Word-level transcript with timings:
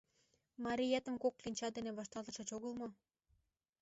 —Мариетым 0.63 1.15
кок 1.23 1.33
кленча 1.39 1.67
дене 1.75 1.91
вашталтышыч 1.93 2.49
огыл 2.57 2.71
мо? 2.79 2.87